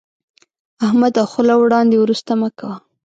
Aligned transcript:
احمده، 0.85 1.23
خوله 1.31 1.55
وړاندې 1.59 1.95
ورسته 1.99 2.33
مه 2.41 2.49
کوه. 2.57 2.75